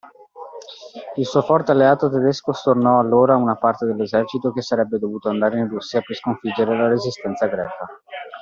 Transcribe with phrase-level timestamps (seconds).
[1.17, 5.67] Il suo forte alleato tedesco stornò allora una parte dell'esercito che sarebbe dovuto andare in
[5.69, 7.85] Russia per sconfiggere la resistenza greca.